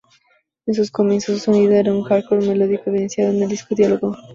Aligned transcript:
En 0.65 0.73
sus 0.73 0.89
comienzos, 0.89 1.37
su 1.37 1.43
sonido 1.53 1.73
era 1.75 1.93
un 1.93 2.01
Hardcore 2.01 2.47
Melódico 2.47 2.85
evidenciado 2.89 3.33
en 3.33 3.43
el 3.43 3.49
disco 3.49 3.75
Diálogo?. 3.75 4.17